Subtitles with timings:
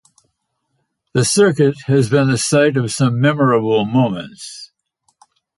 [1.13, 4.71] The circuit has been the site of some memorable moments.